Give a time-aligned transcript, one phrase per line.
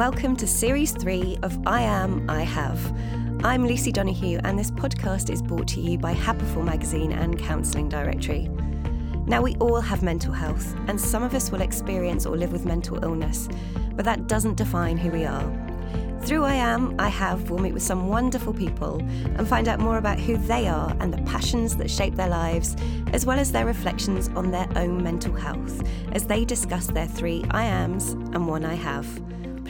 [0.00, 2.80] Welcome to Series 3 of I Am, I Have.
[3.44, 7.90] I'm Lucy Donahue, and this podcast is brought to you by Happiful Magazine and Counselling
[7.90, 8.48] Directory.
[9.26, 12.64] Now, we all have mental health, and some of us will experience or live with
[12.64, 13.46] mental illness,
[13.94, 15.52] but that doesn't define who we are.
[16.22, 19.02] Through I Am, I Have, we'll meet with some wonderful people
[19.36, 22.74] and find out more about who they are and the passions that shape their lives,
[23.12, 27.44] as well as their reflections on their own mental health as they discuss their three
[27.50, 29.06] I Ams and one I Have.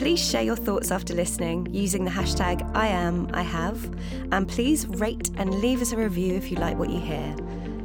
[0.01, 3.95] Please share your thoughts after listening using the hashtag I am, I have,
[4.31, 7.35] and please rate and leave us a review if you like what you hear.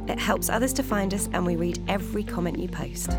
[0.07, 3.11] It helps others to find us, and we read every comment you post.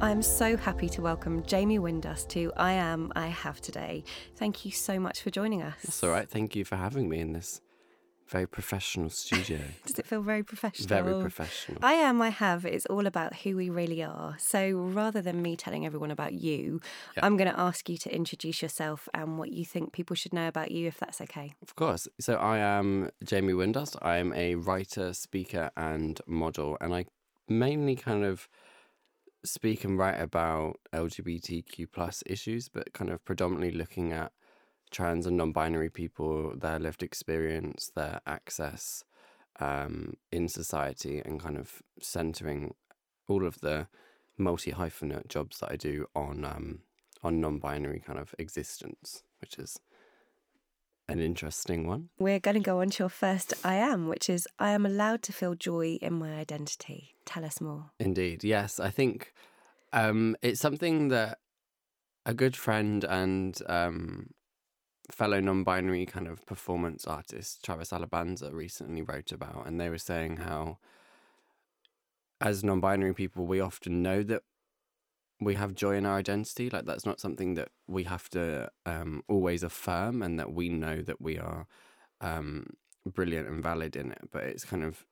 [0.00, 4.02] I'm so happy to welcome Jamie Windust to I Am, I Have today.
[4.34, 5.76] Thank you so much for joining us.
[5.84, 6.28] That's all right.
[6.28, 7.60] Thank you for having me in this
[8.28, 9.58] very professional studio.
[9.86, 10.88] Does it feel very professional?
[10.88, 11.78] Very professional.
[11.82, 14.36] I Am, I Have It's all about who we really are.
[14.38, 16.80] So rather than me telling everyone about you,
[17.16, 17.26] Yeah.
[17.26, 20.48] I'm going to ask you to introduce yourself and what you think people should know
[20.48, 21.54] about you, if that's okay.
[21.62, 22.08] Of course.
[22.20, 23.96] So I am Jamie Windust.
[24.02, 27.06] I am a writer, speaker, and model, and I
[27.48, 28.48] mainly kind of
[29.44, 34.32] speak and write about LGBTQ plus issues, but kind of predominantly looking at
[34.94, 39.04] trans and non-binary people, their lived experience, their access
[39.60, 42.74] um, in society, and kind of centering
[43.28, 43.88] all of the
[44.38, 46.80] multi hyphenate jobs that I do on um,
[47.22, 49.80] on non-binary kind of existence, which is
[51.08, 52.08] an interesting one.
[52.18, 55.22] We're going to go on to your first I Am, which is I am allowed
[55.24, 57.14] to feel joy in my identity.
[57.26, 57.90] Tell us more.
[57.98, 58.80] Indeed, yes.
[58.80, 59.32] I think
[59.92, 61.38] um, it's something that
[62.26, 64.30] a good friend and um,
[65.10, 70.38] fellow non-binary kind of performance artist Travis Alabanza recently wrote about, and they were saying
[70.38, 70.78] how,
[72.40, 74.42] as non-binary people, we often know that
[75.40, 76.70] we have joy in our identity.
[76.70, 81.02] Like that's not something that we have to um, always affirm, and that we know
[81.02, 81.66] that we are
[82.20, 82.66] um,
[83.06, 84.28] brilliant and valid in it.
[84.32, 85.04] But it's kind of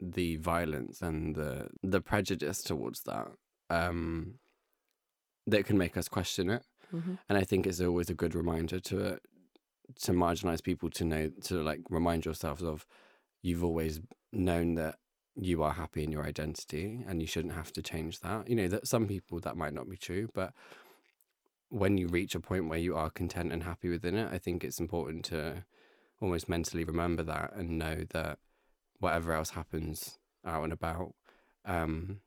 [0.00, 3.28] the violence and the the prejudice towards that
[3.68, 4.34] um,
[5.46, 6.64] that can make us question it.
[6.92, 7.18] Mhm.
[7.28, 9.20] And I think it's always a good reminder to
[9.96, 12.86] to marginalized people to know to like remind yourselves of
[13.42, 14.00] you've always
[14.32, 14.96] known that
[15.36, 18.48] you are happy in your identity and you shouldn't have to change that.
[18.48, 20.52] You know that some people that might not be true, but
[21.68, 24.64] when you reach a point where you are content and happy within it, I think
[24.64, 25.64] it's important to
[26.20, 28.38] almost mentally remember that and know that
[28.98, 31.14] whatever else happens out and about,
[31.64, 32.20] um,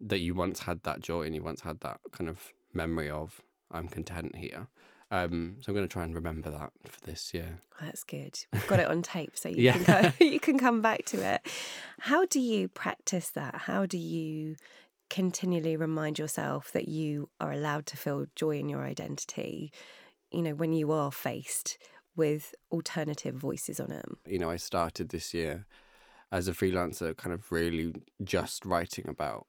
[0.00, 3.42] that you once had that joy and you once had that kind of memory of
[3.70, 4.68] I'm content here.
[5.10, 7.60] Um, so I'm going to try and remember that for this year.
[7.80, 8.38] That's good.
[8.52, 9.72] We've got it on tape, so you Yeah.
[9.72, 11.46] can go, you can come back to it.
[12.00, 13.54] How do you practice that?
[13.54, 14.56] How do you
[15.08, 19.72] continually remind yourself that you are allowed to feel joy in your identity?
[20.32, 21.78] You know, when you are faced
[22.16, 24.06] with alternative voices on it.
[24.26, 25.66] You know, I started this year
[26.32, 27.94] as a freelancer, kind of really
[28.24, 29.46] just writing about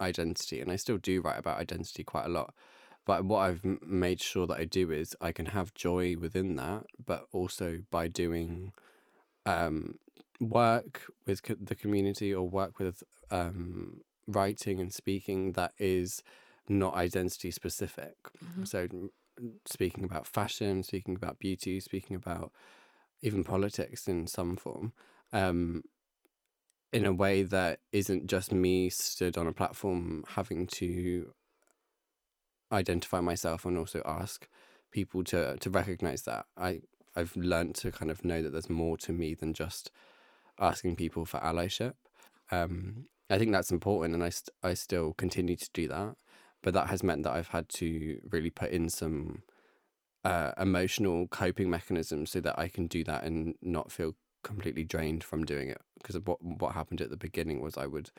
[0.00, 2.54] identity, and I still do write about identity quite a lot.
[3.04, 6.84] But what I've made sure that I do is I can have joy within that,
[7.04, 8.72] but also by doing
[9.44, 9.98] um,
[10.40, 16.22] work with co- the community or work with um, writing and speaking that is
[16.68, 18.14] not identity specific.
[18.64, 18.88] So,
[19.66, 22.52] speaking about fashion, speaking about beauty, speaking about
[23.22, 24.92] even politics in some form,
[25.32, 25.82] um,
[26.92, 31.32] in a way that isn't just me stood on a platform having to
[32.72, 34.48] identify myself and also ask
[34.90, 36.80] people to to recognize that I
[37.14, 39.90] I've learned to kind of know that there's more to me than just
[40.58, 41.94] asking people for allyship.
[42.50, 46.16] Um, I think that's important, and I st- I still continue to do that.
[46.62, 49.42] But that has meant that I've had to really put in some
[50.24, 55.24] uh, emotional coping mechanisms so that I can do that and not feel completely drained
[55.24, 55.80] from doing it.
[56.00, 58.10] Because what what happened at the beginning was I would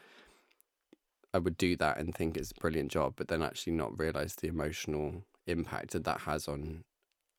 [1.33, 4.35] I would do that and think it's a brilliant job, but then actually not realize
[4.35, 6.83] the emotional impact that that has on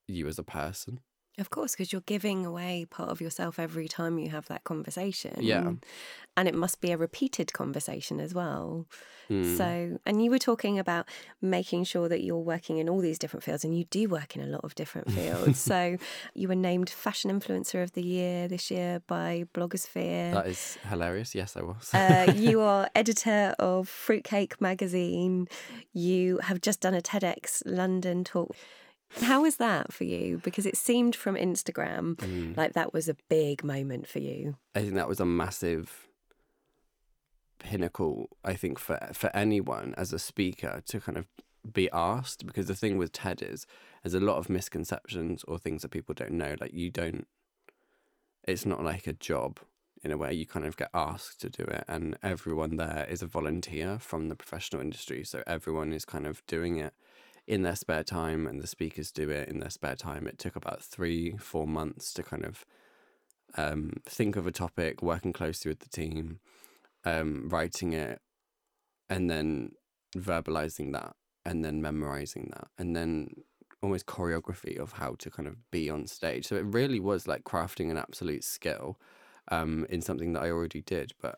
[0.08, 1.00] you as a person.
[1.36, 5.34] Of course, because you're giving away part of yourself every time you have that conversation.
[5.40, 5.72] Yeah.
[6.36, 8.86] And it must be a repeated conversation as well.
[9.28, 9.56] Mm.
[9.56, 11.08] So, and you were talking about
[11.40, 14.42] making sure that you're working in all these different fields, and you do work in
[14.42, 15.58] a lot of different fields.
[15.58, 15.96] so,
[16.34, 20.32] you were named Fashion Influencer of the Year this year by Blogosphere.
[20.34, 21.34] That is hilarious.
[21.34, 21.92] Yes, I was.
[21.94, 25.48] uh, you are editor of Fruitcake magazine.
[25.92, 28.54] You have just done a TEDx London talk.
[29.20, 30.40] How was that for you?
[30.42, 32.56] Because it seemed from Instagram Mm.
[32.56, 34.56] like that was a big moment for you.
[34.74, 36.08] I think that was a massive
[37.58, 38.28] pinnacle.
[38.44, 41.26] I think for for anyone as a speaker to kind of
[41.72, 43.66] be asked because the thing with TED is
[44.02, 46.56] there's a lot of misconceptions or things that people don't know.
[46.60, 47.26] Like you don't,
[48.46, 49.60] it's not like a job
[50.02, 50.34] in a way.
[50.34, 54.28] You kind of get asked to do it, and everyone there is a volunteer from
[54.28, 55.24] the professional industry.
[55.24, 56.92] So everyone is kind of doing it
[57.46, 60.26] in their spare time, and the speakers do it in their spare time.
[60.26, 62.64] It took about three, four months to kind of
[63.56, 66.40] um, think of a topic, working closely with the team,
[67.04, 68.20] um, writing it,
[69.08, 69.72] and then
[70.16, 71.14] verbalizing that,
[71.44, 73.34] and then memorizing that, and then
[73.82, 76.46] almost choreography of how to kind of be on stage.
[76.46, 78.98] So it really was like crafting an absolute skill
[79.50, 81.36] um, in something that I already did, but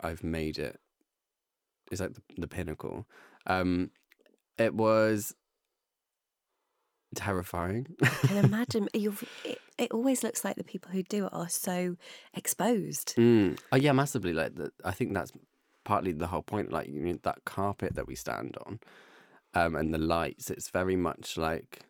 [0.00, 0.80] I've made it.
[1.92, 3.06] It's like the, the pinnacle.
[3.46, 3.92] Um,
[4.58, 5.34] it was
[7.14, 7.96] terrifying.
[8.10, 11.48] I can imagine you it, it always looks like the people who do it are
[11.48, 11.96] so
[12.32, 13.16] exposed.
[13.16, 13.58] Mm.
[13.72, 14.32] Oh yeah, massively.
[14.32, 15.32] Like the, I think that's
[15.84, 16.72] partly the whole point.
[16.72, 18.80] Like you know that carpet that we stand on,
[19.54, 20.50] um, and the lights.
[20.50, 21.84] It's very much like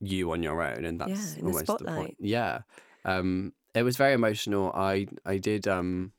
[0.00, 2.16] you on your own, and that's Yeah, in the almost the, point.
[2.18, 2.62] Yeah,
[3.04, 4.72] um, it was very emotional.
[4.74, 6.12] I I did um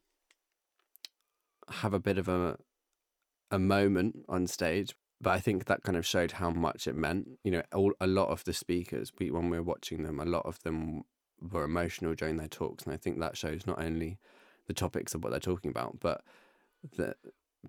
[1.69, 2.57] have a bit of a
[3.51, 7.39] a moment on stage, but I think that kind of showed how much it meant.
[7.43, 10.25] You know, all, a lot of the speakers, we, when we were watching them, a
[10.25, 11.03] lot of them
[11.41, 14.19] were emotional during their talks, and I think that shows not only
[14.67, 16.23] the topics of what they're talking about, but
[16.97, 17.15] the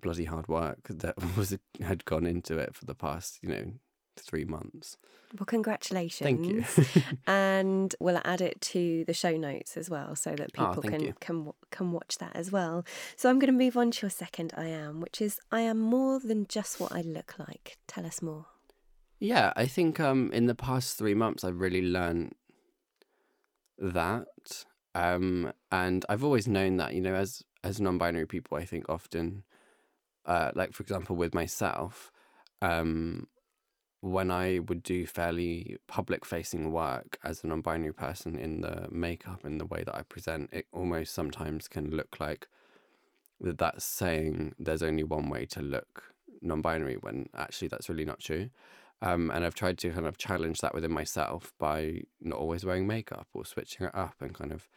[0.01, 3.71] bloody hard work that was had gone into it for the past, you know,
[4.19, 4.97] three months.
[5.37, 6.25] Well, congratulations.
[6.25, 6.63] Thank you.
[7.27, 10.93] and we'll add it to the show notes as well so that Ah, people thank
[10.95, 11.13] can you.
[11.19, 12.85] can can watch that as well.
[13.17, 15.79] So I'm going to move on to your second I am, which is I am
[15.79, 17.77] more than just what I look like.
[17.87, 18.45] Tell us more.
[19.19, 22.33] Yeah, I think um, in the past three months, I've really learned
[23.77, 26.93] that, um, and I've always known that.
[26.93, 29.43] You know, as as non-binary people, I think often,
[30.25, 32.11] uh, like for example, with myself,
[32.61, 33.27] um,
[34.05, 39.59] when I would do fairly public-facing work as a non-binary person in the makeup and
[39.59, 42.47] the way that I present, it almost sometimes can look like
[43.41, 46.13] that that's saying there's only one way to look
[46.43, 48.51] non-binary when actually that's really not true.
[49.01, 52.85] Um, and I've tried to kind of challenge that within myself by not always wearing
[52.85, 54.67] makeup or switching it up and kind of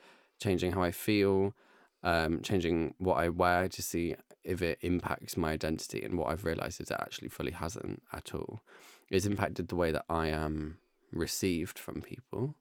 [0.41, 1.55] changing how I feel,
[2.03, 6.03] um, changing what I wear to see if it impacts my identity.
[6.03, 8.63] And what I've realized is it actually fully hasn't at all.
[9.11, 10.79] It's impacted the way that I am
[11.13, 12.57] received from people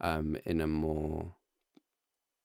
[0.00, 1.34] um, in a more,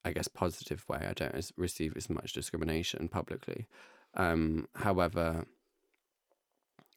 [0.06, 1.06] I guess, positive way.
[1.10, 3.68] I don't receive as much discrimination publicly.
[4.14, 5.46] Um, however,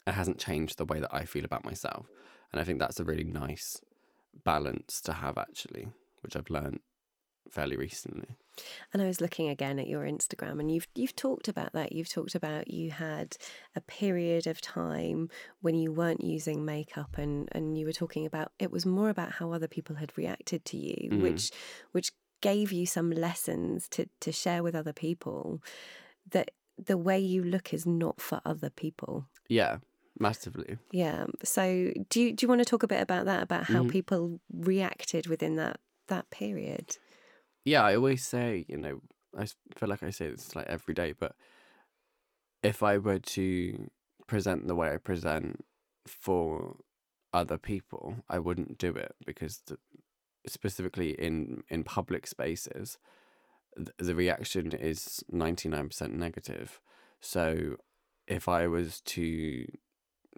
[0.06, 2.06] it hasn't changed the way that I feel about myself.
[2.52, 3.80] And I think that's a really nice
[4.44, 5.88] balance to have, actually,
[6.20, 6.80] which I've learned
[7.50, 8.36] fairly recently.
[8.92, 11.92] And I was looking again at your Instagram, and you've you've talked about that.
[11.92, 13.36] You've talked about you had
[13.74, 15.30] a period of time
[15.60, 19.32] when you weren't using makeup, and and you were talking about it was more about
[19.32, 21.22] how other people had reacted to you, Mm.
[21.22, 21.50] which
[21.92, 22.12] which
[22.42, 25.62] gave you some lessons to to share with other people
[26.30, 29.28] that the way you look is not for other people.
[29.48, 29.78] Yeah,
[30.18, 30.78] massively.
[30.90, 31.26] Yeah.
[31.42, 33.42] So do you do you want to talk a bit about that?
[33.42, 33.90] About how Mhm.
[33.90, 36.98] people reacted within that that period?
[37.64, 39.00] Yeah, I always say, you know,
[39.36, 41.34] I feel like I say this like every day, but
[42.62, 43.90] if I were to
[44.26, 45.64] present the way I present
[46.06, 46.76] for
[47.32, 49.78] other people, I wouldn't do it because the,
[50.46, 52.98] specifically in in public spaces,
[53.76, 56.80] th- the reaction is 99% negative.
[57.20, 57.76] So
[58.26, 59.66] if I was to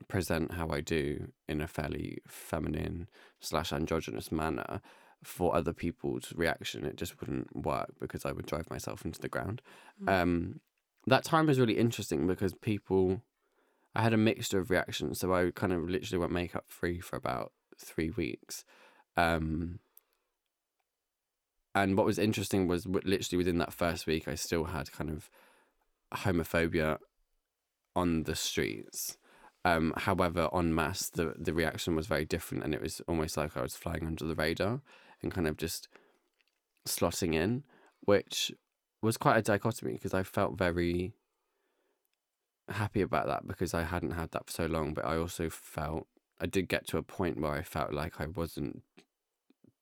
[0.08, 3.08] present how I do in a fairly feminine
[3.40, 4.80] slash androgynous manner,
[5.24, 9.28] for other people's reaction, it just wouldn't work because I would drive myself into the
[9.28, 9.62] ground.
[10.06, 10.60] Um,
[11.06, 13.22] that time was really interesting because people,
[13.94, 15.20] I had a mixture of reactions.
[15.20, 18.64] So I kind of literally went makeup free for about three weeks.
[19.16, 19.80] Um,
[21.74, 25.28] and what was interesting was literally within that first week, I still had kind of
[26.12, 26.98] homophobia
[27.96, 29.18] on the streets.
[29.64, 33.56] Um, however, en masse, the, the reaction was very different, and it was almost like
[33.56, 34.82] I was flying under the radar
[35.24, 35.88] and kind of just
[36.86, 37.64] slotting in,
[38.02, 38.52] which
[39.02, 41.14] was quite a dichotomy because I felt very
[42.68, 44.94] happy about that because I hadn't had that for so long.
[44.94, 46.06] But I also felt
[46.40, 48.82] I did get to a point where I felt like I wasn't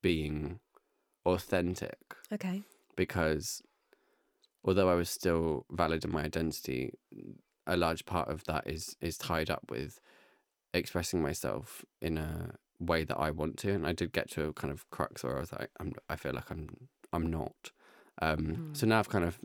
[0.02, 0.58] being
[1.24, 1.98] authentic
[2.32, 2.62] Okay.
[2.96, 3.62] because
[4.64, 6.92] although I was still valid in my identity,
[7.66, 10.00] a large part of that is is tied up with
[10.74, 14.52] expressing myself in a way that I want to, and I did get to a
[14.52, 17.70] kind of crux where I was like, I'm, I feel like I'm I'm not.
[18.20, 19.38] Um, So now I've kind of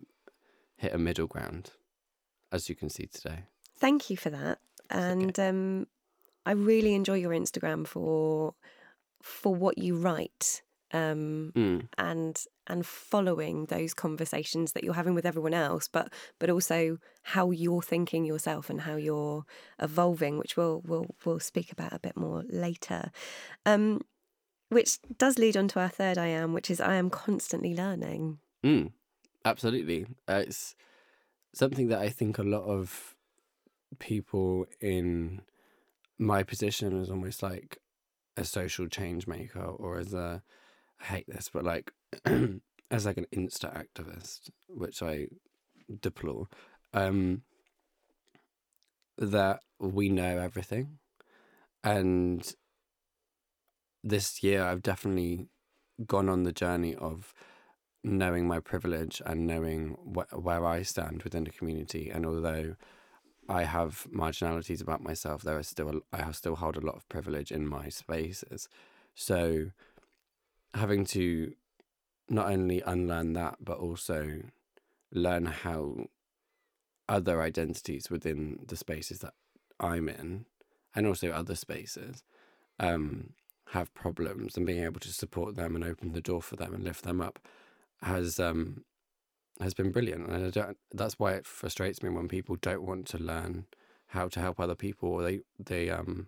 [0.77, 1.71] hit a middle ground,
[2.51, 3.43] as you can see today.
[3.79, 4.59] Thank you for that.
[4.89, 5.87] and um,
[6.45, 8.55] I really enjoy your Instagram for
[9.21, 11.87] for what you write um, Mm.
[11.97, 17.51] and and following those conversations that you're having with everyone else, but but also how
[17.51, 19.45] you're thinking yourself and how you're
[19.79, 23.11] evolving, which we'll we'll we'll speak about a bit more later.
[23.65, 24.01] Um,
[24.69, 28.39] which does lead on to our third I am, which is I am constantly learning.
[28.65, 28.91] Mm,
[29.45, 30.07] absolutely.
[30.27, 30.75] Uh, it's
[31.53, 33.15] something that I think a lot of
[33.99, 35.41] people in
[36.17, 37.77] my position as almost like
[38.35, 40.43] a social change maker or as a
[41.01, 41.91] I hate this, but like
[42.91, 45.27] as like an insta activist, which I
[46.01, 46.47] deplore,
[46.93, 47.43] um,
[49.17, 50.99] that we know everything.
[51.83, 52.53] And
[54.03, 55.47] this year I've definitely
[56.05, 57.33] gone on the journey of
[58.03, 62.09] knowing my privilege and knowing wh- where I stand within the community.
[62.09, 62.75] And although
[63.49, 67.51] I have marginalities about myself, there is still I still hold a lot of privilege
[67.51, 68.69] in my spaces.
[69.15, 69.71] So
[70.73, 71.53] having to
[72.29, 74.41] not only unlearn that, but also
[75.11, 76.05] learn how
[77.09, 79.33] other identities within the spaces that
[79.79, 80.45] I'm in,
[80.95, 82.23] and also other spaces,
[82.79, 83.33] um,
[83.71, 86.83] have problems, and being able to support them and open the door for them and
[86.83, 87.39] lift them up
[88.01, 88.83] has um
[89.59, 90.27] has been brilliant.
[90.29, 93.65] And I don't that's why it frustrates me when people don't want to learn
[94.07, 96.27] how to help other people or they they um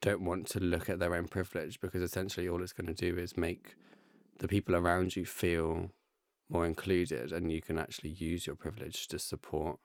[0.00, 3.18] don't want to look at their own privilege because essentially all it's going to do
[3.18, 3.74] is make
[4.38, 5.90] the people around you feel
[6.48, 9.78] more included and you can actually use your privilege to support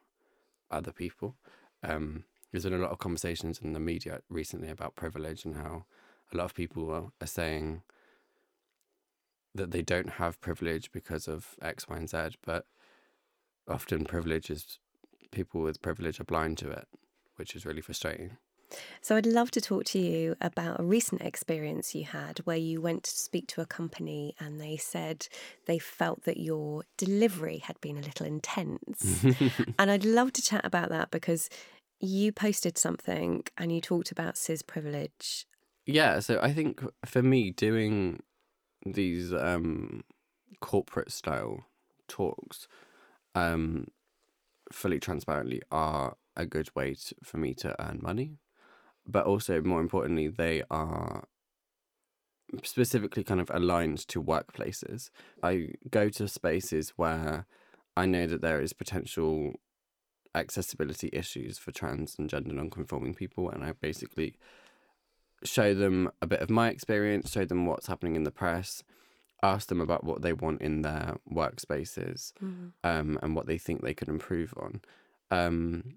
[0.70, 1.36] other people
[1.84, 5.86] um there's been a lot of conversations in the media recently about privilege and how
[6.34, 7.82] a lot of people are, are saying
[9.54, 12.66] that they don't have privilege because of X, Y, and Z, but
[13.68, 14.80] often privilege is
[15.32, 16.88] people with privilege are blind to it,
[17.36, 18.38] which is really frustrating.
[19.02, 22.82] So I'd love to talk to you about a recent experience you had where you
[22.82, 25.28] went to speak to a company and they said
[25.66, 29.24] they felt that your delivery had been a little intense.
[29.80, 31.50] and I'd love to chat about that because
[32.00, 35.46] you posted something and you talked about cis privilege.
[35.86, 38.22] Yeah, so I think for me, doing
[38.86, 40.04] these um,
[40.62, 41.66] corporate style
[42.08, 42.68] talks
[43.36, 43.88] um,
[44.72, 48.38] fully transparently are a good way to, for me to earn money.
[49.12, 51.24] But also, more importantly, they are
[52.64, 55.10] specifically kind of aligned to workplaces.
[55.44, 57.46] I go to spaces where
[57.96, 59.54] I know that there is potential
[60.36, 64.36] accessibility issues for trans and gender non-conforming people and I basically
[65.44, 68.84] show them a bit of my experience, show them what's happening in the press,
[69.42, 72.34] ask them about what they want in their workspaces
[72.84, 74.82] um, and what they think they could improve on.
[75.32, 75.96] Um,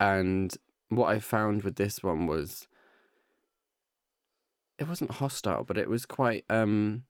[0.00, 0.56] and
[0.88, 2.66] what I found with this one was
[4.78, 6.44] it wasn't hostile, but it was quite.
[6.48, 7.04] Um,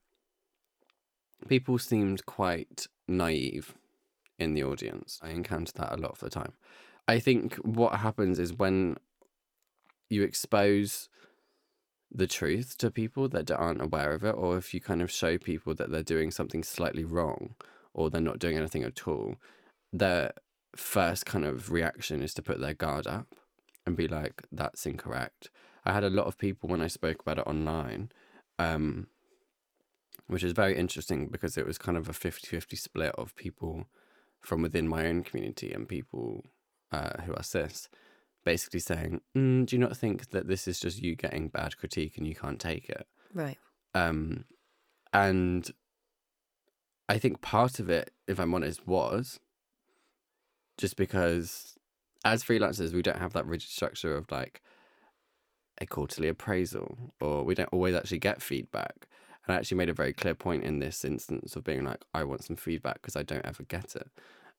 [1.47, 3.75] people seemed quite naive
[4.37, 5.19] in the audience.
[5.21, 6.53] I encountered that a lot of the time.
[7.07, 8.97] I think what happens is when
[10.09, 11.09] you expose
[12.11, 15.37] the truth to people that aren't aware of it, or if you kind of show
[15.37, 17.55] people that they're doing something slightly wrong
[17.93, 19.35] or they're not doing anything at all,
[19.93, 20.31] their
[20.75, 23.35] first kind of reaction is to put their guard up
[23.89, 25.49] and be like, that's incorrect.
[25.83, 28.11] I had a lot of people when I spoke about it online,
[28.59, 29.07] um,
[30.27, 33.87] which is very interesting because it was kind of a 50 50 split of people
[34.39, 36.45] from within my own community and people
[36.91, 37.89] uh, who are cis
[38.45, 42.17] basically saying, mm, "Do you not think that this is just you getting bad critique
[42.17, 43.57] and you can't take it?" Right.
[43.95, 44.45] Um,
[45.11, 45.69] and
[47.09, 49.39] I think part of it, if I'm honest, was
[50.77, 51.78] just because
[52.25, 54.61] as freelancers we don't have that rigid structure of like
[55.79, 59.07] a quarterly appraisal, or we don't always actually get feedback.
[59.45, 62.23] And I actually made a very clear point in this instance of being like, I
[62.23, 64.07] want some feedback because I don't ever get it.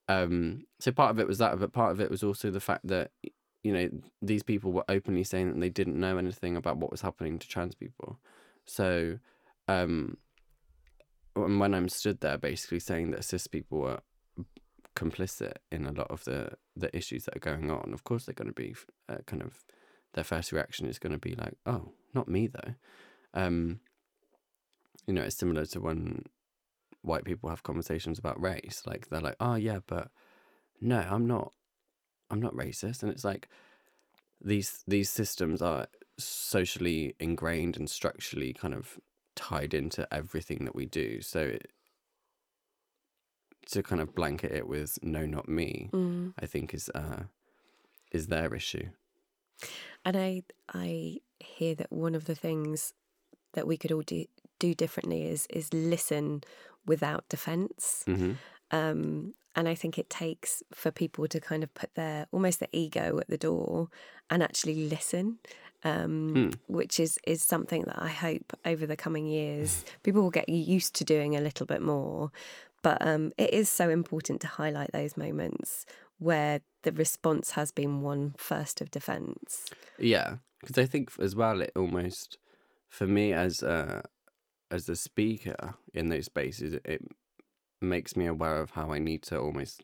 [0.09, 2.87] Um, so part of it was that, but part of it was also the fact
[2.87, 3.11] that
[3.63, 3.89] you know
[4.21, 7.47] these people were openly saying that they didn't know anything about what was happening to
[7.47, 8.19] trans people.
[8.65, 9.19] So,
[9.67, 10.17] um,
[11.35, 13.99] when I'm stood there, basically saying that cis people were
[14.95, 18.35] complicit in a lot of the the issues that are going on, of course they're
[18.35, 18.75] going to be
[19.09, 19.63] uh, kind of
[20.13, 22.75] their first reaction is going to be like, "Oh, not me though."
[23.33, 23.79] Um,
[25.07, 26.25] you know, it's similar to when
[27.01, 28.83] white people have conversations about race.
[28.85, 30.09] Like they're like, "Oh yeah, but
[30.79, 31.53] no, I'm not.
[32.29, 33.47] I'm not racist." And it's like
[34.43, 38.99] these these systems are socially ingrained and structurally kind of
[39.35, 41.21] tied into everything that we do.
[41.21, 41.71] So it,
[43.71, 46.33] to kind of blanket it with "No, not me," Mm.
[46.39, 47.23] I think is uh,
[48.11, 48.89] is their issue.
[50.05, 52.93] And I I hear that one of the things
[53.53, 54.25] that we could all do
[54.59, 56.43] do differently is is listen
[56.85, 58.03] without defense.
[58.05, 58.33] hmm
[58.71, 62.69] Um, and I think it takes for people to kind of put their almost their
[62.71, 63.89] ego at the door
[64.29, 65.39] and actually listen,
[65.83, 66.49] um, Hmm.
[66.67, 70.95] which is is something that I hope over the coming years people will get used
[70.95, 72.31] to doing a little bit more.
[72.83, 75.85] But um, it is so important to highlight those moments
[76.17, 79.67] where the response has been one first of defence.
[79.99, 82.37] Yeah, because I think as well, it almost
[82.89, 84.03] for me as a
[84.69, 87.01] as the speaker in those spaces, it
[87.81, 89.81] makes me aware of how I need to almost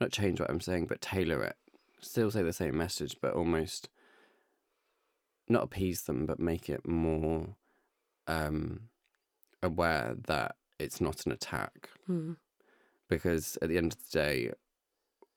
[0.00, 1.56] not change what I'm saying, but tailor it.
[2.00, 3.90] Still say the same message, but almost
[5.48, 7.56] not appease them, but make it more
[8.26, 8.88] um,
[9.62, 11.88] aware that it's not an attack.
[12.06, 12.32] Hmm.
[13.08, 14.50] Because at the end of the day,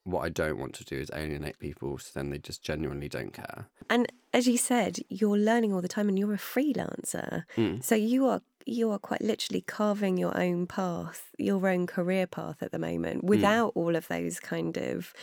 [0.04, 3.34] what I don't want to do is alienate people, so then they just genuinely don't
[3.34, 3.68] care.
[3.90, 7.44] And as you said, you're learning all the time, and you're a freelancer.
[7.56, 7.84] Mm.
[7.84, 12.62] So you are you are quite literally carving your own path, your own career path
[12.62, 15.14] at the moment, without all of those kind of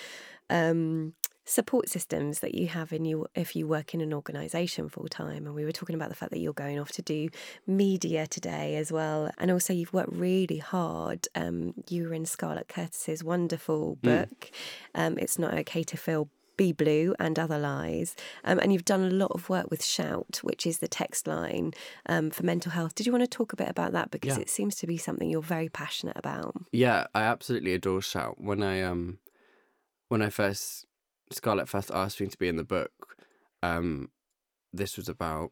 [0.50, 5.08] um, support systems that you have in you if you work in an organisation full
[5.08, 5.46] time.
[5.46, 7.28] And we were talking about the fact that you're going off to do
[7.66, 11.26] media today as well, and also you've worked really hard.
[11.34, 14.50] Um, you were in Scarlett Curtis's wonderful book.
[14.94, 18.14] Um, it's not okay to feel be Blue and Other Lies.
[18.44, 21.72] Um, and you've done a lot of work with Shout, which is the text line
[22.04, 22.94] um, for mental health.
[22.94, 24.10] Did you want to talk a bit about that?
[24.10, 24.42] Because Yeah.
[24.42, 26.54] it seems to be something you're very passionate about.
[26.70, 28.38] Yeah, I absolutely adore Shout.
[28.42, 29.18] When I um
[30.08, 30.84] when I first
[31.30, 33.16] Scarlett first asked me to be in the book,
[33.62, 34.10] um
[34.72, 35.50] this was about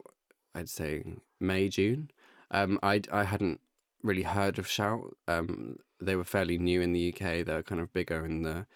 [0.54, 1.04] I'd say
[1.40, 2.10] May, June.
[2.50, 3.60] Um I I hadn't
[4.02, 5.16] really heard of Shout.
[5.26, 8.66] Um they were fairly new in the UK, they were kind of bigger in the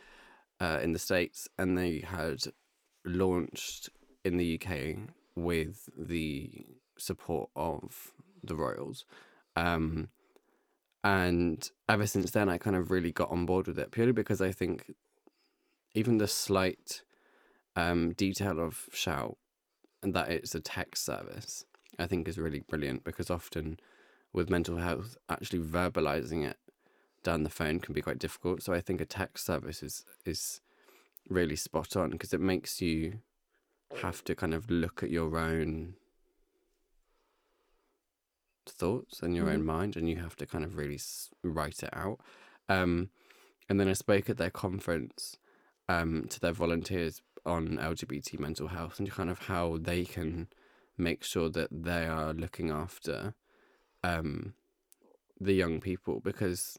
[0.61, 2.45] uh, in the States and they had
[3.05, 3.91] launched
[4.25, 4.97] in the UK
[5.35, 6.67] with the
[6.99, 8.13] support of
[8.45, 9.05] the Royals.
[9.57, 10.09] Um
[11.05, 14.41] and ever since then i kind of really got on board with it purely because
[14.41, 14.95] i think
[15.95, 17.03] even the slight
[17.77, 19.37] um, detail of shout
[20.03, 21.65] and that it's a text service
[21.99, 23.79] i think is really brilliant because often
[24.33, 26.57] with mental health actually verbalizing it
[27.23, 28.63] down the phone can be quite difficult.
[28.63, 30.61] So i think a text service is is
[31.29, 33.21] really spot on because it makes you
[34.01, 35.95] have to kind of look at your own
[38.67, 40.99] thoughts and your own mind and you have to kind of really
[41.43, 42.19] write it out.
[42.69, 43.11] Um,
[43.69, 45.37] and then i spoke at their conference
[45.95, 50.49] um, to their volunteers on lgbt mental health and kind of how they can
[50.97, 53.35] make sure that they are looking after
[54.05, 54.55] um,
[55.41, 56.79] the young people because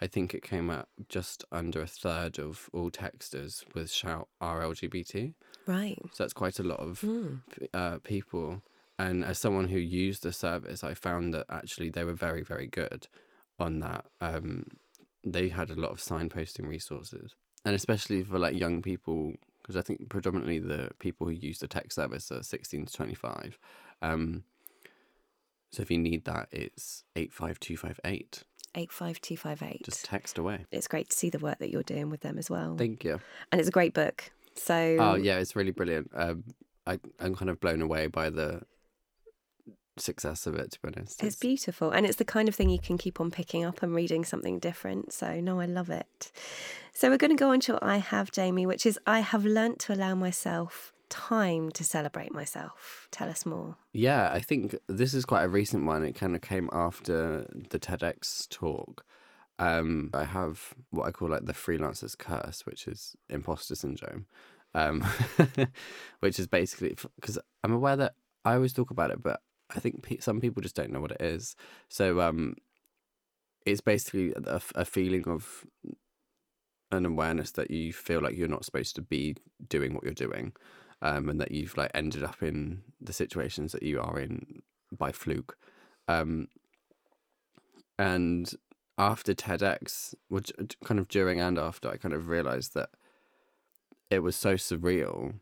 [0.00, 4.60] i think it came out just under a third of all texters with shout are
[4.62, 5.34] lgbt
[5.66, 5.98] Right.
[6.12, 7.40] so that's quite a lot of Mm.
[7.72, 8.62] uh, people.
[8.98, 12.66] And as someone who used the service, I found that actually they were very, very
[12.80, 13.02] good
[13.58, 14.04] on that.
[14.20, 14.66] Um,
[15.24, 19.82] they had a lot of signposting resources, and especially for like young people, because I
[19.82, 23.58] think predominantly the people who use the tech service are sixteen to twenty-five.
[24.00, 24.44] Um,
[25.70, 28.44] so if you need that, it's eight five two five eight.
[28.74, 29.84] 85258.
[29.84, 30.64] Just text away.
[30.70, 32.74] It's great to see the work that you're doing with them as well.
[32.78, 33.20] Thank you.
[33.50, 34.30] and it's a great book.
[34.54, 36.10] So Oh yeah, it's really brilliant.
[36.14, 36.44] Um,
[36.86, 38.62] I I'm kind of blown away by the
[39.96, 40.72] success of it.
[40.72, 41.90] To be honest, It's beautiful.
[41.90, 44.58] And it's the kind of thing you can keep on picking up and reading something
[44.58, 45.12] different.
[45.12, 46.32] So, no, I love it.
[46.92, 49.44] So, we're going to go on to what I have, Jamie, which is I have
[49.44, 53.06] learnt to allow myself time to celebrate myself.
[53.10, 53.76] Tell us more.
[53.92, 56.04] Yeah, I think this is quite a recent one.
[56.04, 59.04] It kind of came after the TEDx talk.
[59.58, 64.24] Um, I have what I call like the freelancer's curse, which is imposter syndrome,
[64.74, 65.02] um,
[66.20, 68.14] which is basically because I'm aware that
[68.46, 69.40] I always talk about it, but
[69.74, 71.56] I think pe- some people just don't know what it is.
[71.88, 72.56] So um,
[73.64, 75.64] it's basically a, a feeling of
[76.90, 79.36] an awareness that you feel like you're not supposed to be
[79.68, 80.52] doing what you're doing
[81.00, 84.62] um, and that you've like ended up in the situations that you are in
[84.96, 85.56] by fluke.
[86.06, 86.48] Um,
[87.98, 88.52] and
[88.98, 90.52] after TEDx, which
[90.84, 92.90] kind of during and after, I kind of realized that
[94.10, 95.34] it was so surreal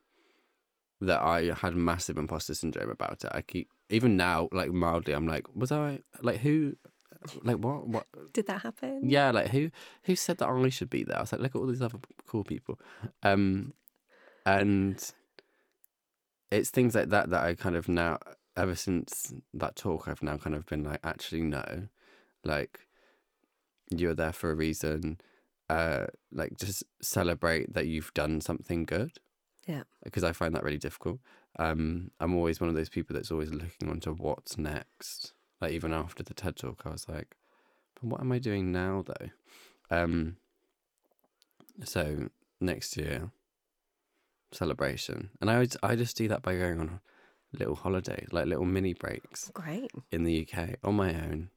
[1.00, 3.30] that I had massive imposter syndrome about it.
[3.32, 6.76] I keep even now, like mildly, I'm like, was I like who,
[7.42, 8.06] like what, what?
[8.32, 9.08] Did that happen?
[9.08, 9.70] Yeah, like who
[10.04, 11.18] who said that I should be there?
[11.18, 12.78] I was like, look at all these other cool people,
[13.22, 13.72] um,
[14.44, 15.12] and
[16.50, 18.18] it's things like that that I kind of now,
[18.56, 21.88] ever since that talk, I've now kind of been like, actually no,
[22.44, 22.80] like
[23.90, 25.18] you're there for a reason.
[25.68, 29.12] Uh, like just celebrate that you've done something good.
[29.70, 29.83] Yeah.
[30.04, 31.20] because I find that really difficult.
[31.59, 35.33] Um, I'm always one of those people that's always looking onto what's next.
[35.61, 37.37] Like even after the TED talk, I was like,
[37.94, 39.30] "But what am I doing now, though?"
[39.90, 40.37] Um,
[41.85, 42.28] so
[42.61, 43.30] next year,
[44.52, 47.00] celebration, and I would, I just do that by going on
[47.52, 49.90] little holidays, like little mini breaks Great.
[50.12, 51.50] in the UK on my own,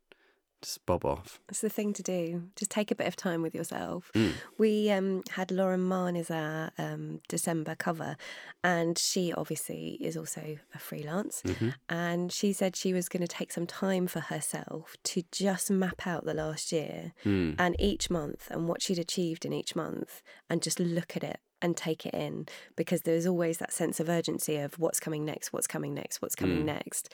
[0.64, 1.40] just bob off.
[1.50, 2.44] It's the thing to do.
[2.56, 4.10] Just take a bit of time with yourself.
[4.16, 4.32] Mm.
[4.58, 8.18] We um, had Lauren Mann as our um, December cover,
[8.64, 11.42] and she obviously is also a freelance.
[11.46, 15.70] hmm And she said she was going to take some time for herself to just
[15.70, 17.56] map out the last year Mm.
[17.60, 21.40] and each month and what she'd achieved in each month and just look at it
[21.62, 22.46] and take it in
[22.76, 26.36] because there's always that sense of urgency of what's coming next, what's coming next, what's
[26.36, 26.66] coming Mm.
[26.66, 27.14] next.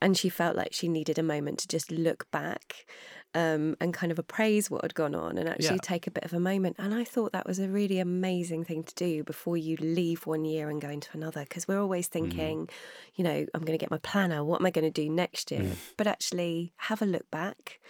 [0.00, 2.86] And she felt like she needed a moment to just look back
[3.34, 5.80] um, and kind of appraise what had gone on and actually Yeah.
[5.82, 6.76] take a bit of a moment.
[6.78, 10.44] And I thought that was a really amazing thing to do before you leave one
[10.44, 12.68] year and go into another because we're always thinking,
[13.14, 14.44] you know, I'm going to get my planner.
[14.44, 15.62] What am I going to do next year?
[15.96, 17.80] But actually, have a look back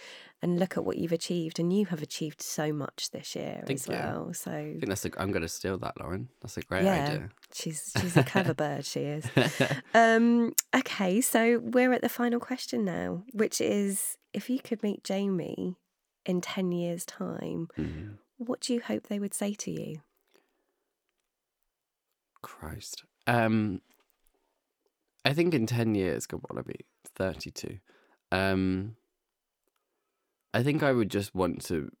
[0.41, 1.59] and look at what you've achieved.
[1.59, 3.93] And you have achieved so much this year Thank as you.
[3.93, 4.33] well.
[4.33, 5.05] So, I think that's.
[5.05, 6.29] A, I'm going to steal that, Lauren.
[6.41, 7.29] That's a great yeah, idea.
[7.53, 8.85] she's she's a clever bird.
[8.85, 9.25] She is.
[9.93, 15.03] Um, okay, so we're at the final question now, which is if you could meet
[15.03, 15.75] Jamie
[16.25, 18.17] in 10 years' time, Mhm.
[18.37, 20.01] what do you hope they would say to you?
[22.41, 23.03] Christ.
[23.25, 23.81] Um,
[25.25, 26.85] I think in 10 years, God, what I be?
[27.15, 27.79] 32.
[28.31, 28.95] Um,
[30.53, 31.91] I think I would just want to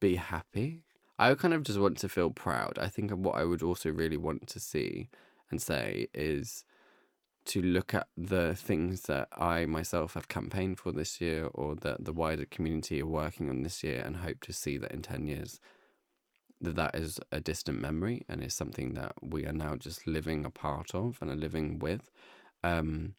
[0.00, 0.82] be happy.
[1.18, 2.78] I kind of just want to feel proud.
[2.78, 5.08] I think what I would also really want to see
[5.50, 6.64] and say is
[7.46, 12.04] to look at the things that I myself have campaigned for this year or that
[12.04, 15.26] the wider community are working on this year and hope to see that in 10
[15.26, 15.60] years
[16.60, 20.44] that that is a distant memory and is something that we are now just living
[20.44, 22.10] a part of and are living with.
[22.62, 23.14] Um,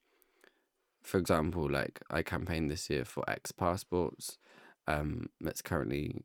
[1.03, 4.37] for example, like I campaigned this year for X passports.
[4.87, 6.23] Um, that's currently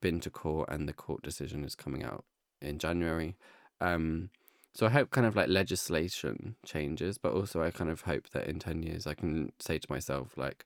[0.00, 2.24] been to court, and the court decision is coming out
[2.60, 3.36] in January.
[3.80, 4.30] Um,
[4.74, 8.46] so I hope kind of like legislation changes, but also I kind of hope that
[8.46, 10.64] in ten years I can say to myself like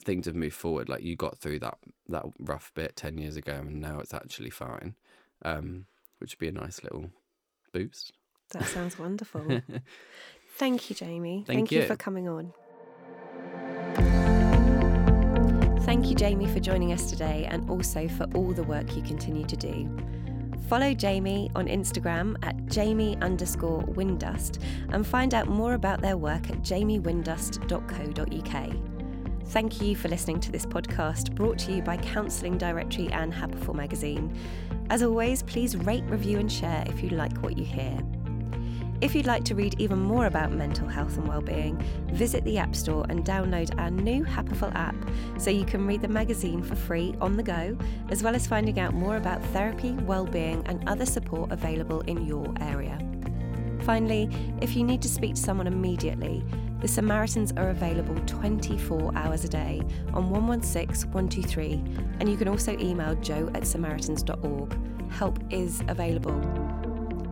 [0.00, 0.88] things have moved forward.
[0.88, 4.50] Like you got through that that rough bit ten years ago, and now it's actually
[4.50, 4.94] fine,
[5.44, 5.86] um,
[6.18, 7.10] which would be a nice little
[7.72, 8.12] boost.
[8.50, 9.42] That sounds wonderful.
[10.56, 11.44] Thank you, Jamie.
[11.46, 11.86] Thank you you.
[11.86, 12.52] for coming on.
[15.84, 19.44] Thank you, Jamie, for joining us today and also for all the work you continue
[19.44, 19.86] to do.
[20.68, 26.48] Follow Jamie on Instagram at Jamie underscore Windust and find out more about their work
[26.50, 28.76] at jamiewindust.co.uk.
[29.48, 33.74] Thank you for listening to this podcast brought to you by Counselling Directory and Happiful
[33.74, 34.34] Magazine.
[34.88, 37.98] As always, please rate, review, and share if you like what you hear.
[39.00, 41.76] If you'd like to read even more about mental health and well-being,
[42.12, 44.94] visit the App Store and download our new Happiful app
[45.36, 47.76] so you can read the magazine for free on the go,
[48.08, 52.52] as well as finding out more about therapy, well-being and other support available in your
[52.60, 52.98] area.
[53.82, 54.30] Finally,
[54.62, 56.42] if you need to speak to someone immediately,
[56.80, 59.82] the Samaritans are available 24 hours a day
[60.14, 61.82] on 116 123,
[62.20, 64.76] and you can also email jo at samaritans.org.
[65.10, 66.63] Help is available.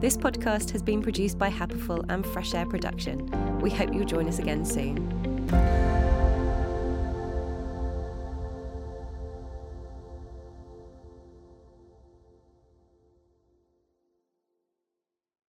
[0.03, 3.31] This podcast has been produced by Happiful and Fresh Air Production.
[3.61, 4.97] We hope you'll join us again soon.